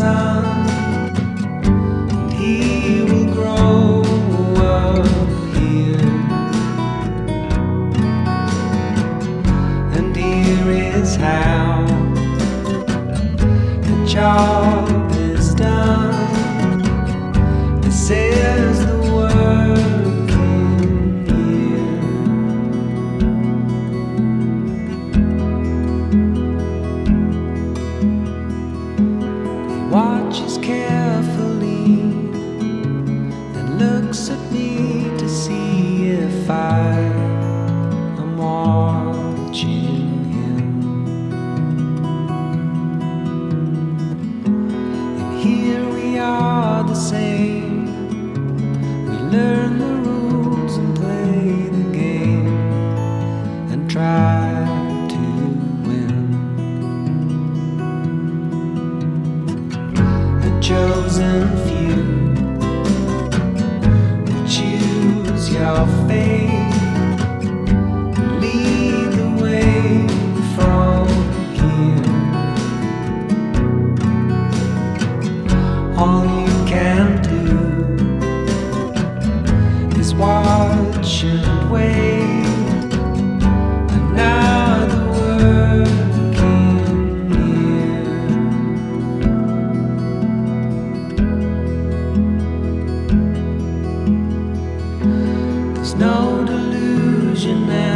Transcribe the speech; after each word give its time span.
and 0.00 0.66
he 2.32 3.02
will 3.02 3.32
grow 3.32 4.02
up 4.56 5.06
here. 5.56 6.10
And 9.96 10.14
here 10.14 10.70
is 10.70 11.16
how 11.16 11.86
the 13.80 14.06
job 14.06 15.10
is 15.12 15.54
done. 15.54 16.12
This 17.80 18.10
is 18.10 18.63
looks 34.04 34.28
at 34.28 34.52
me 34.52 35.04
to 35.16 35.26
see 35.28 36.08
if 36.08 36.50
I 36.50 36.90
am 38.20 38.36
watching 38.36 40.24
him. 40.34 40.82
And 45.20 45.40
here 45.42 45.88
we 45.88 46.18
are 46.18 46.84
the 46.84 46.94
same. 46.94 47.86
We 49.08 49.16
learn 49.36 49.78
the 49.78 49.94
rules 50.08 50.76
and 50.76 50.94
play 50.96 51.68
the 51.78 51.96
game 51.96 52.48
and 53.72 53.90
try 53.90 54.63
All 75.96 76.24
you 76.26 76.52
can 76.66 77.22
do 77.22 77.38
is 79.96 80.12
watch 80.12 81.22
and 81.22 81.70
wait. 81.70 82.44
Another 83.98 85.04
working 85.12 86.68
year. 87.30 88.04
There's 95.74 95.94
no 95.94 96.16
delusion 96.44 97.58
now, 97.68 97.93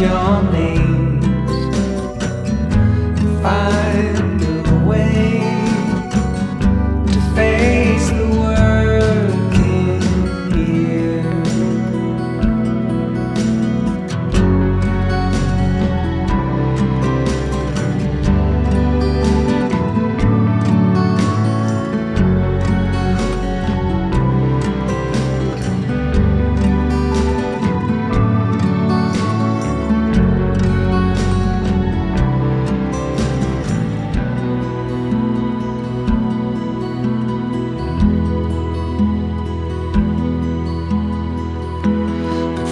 Your 0.00 0.42
names 0.50 0.83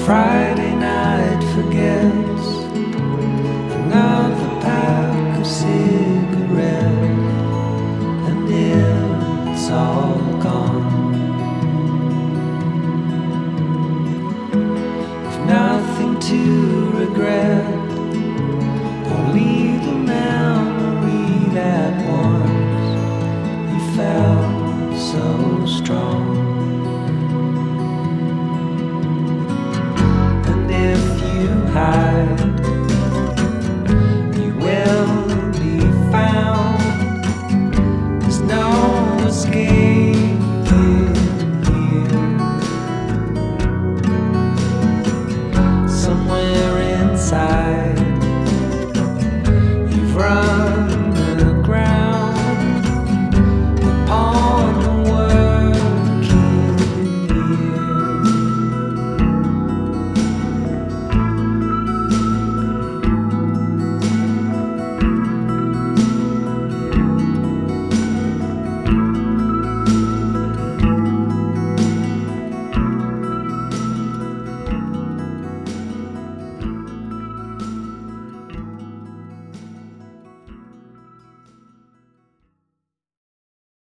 Friday 0.05 0.75
night 0.75 1.41
forgets 1.55 2.47
another 3.73 4.61
pack 4.61 5.39
of 5.39 5.47
cigarettes, 5.47 6.83
and 8.29 8.49
it's 8.51 9.71
all 9.71 10.19
gone. 10.43 11.13
With 15.25 15.41
nothing 15.47 16.19
to 16.19 16.82